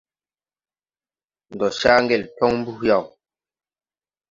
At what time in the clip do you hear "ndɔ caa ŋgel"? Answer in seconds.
1.53-2.23